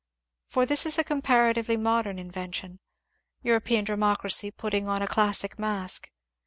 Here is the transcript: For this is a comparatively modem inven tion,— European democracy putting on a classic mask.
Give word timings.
For 0.47 0.65
this 0.65 0.87
is 0.87 0.97
a 0.97 1.03
comparatively 1.03 1.77
modem 1.77 2.17
inven 2.17 2.55
tion,— 2.55 2.79
European 3.43 3.85
democracy 3.85 4.49
putting 4.49 4.87
on 4.87 5.03
a 5.03 5.07
classic 5.07 5.59
mask. 5.59 6.09